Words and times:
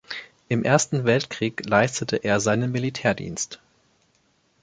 Im 0.49 0.63
Ersten 0.63 1.05
Weltkrieg 1.05 1.63
leistete 1.69 2.15
er 2.15 2.39
seinen 2.39 2.71
Militärdienst. 2.71 3.61